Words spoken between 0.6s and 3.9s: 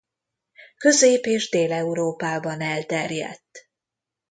Közép- és Dél-Európában elterjedt.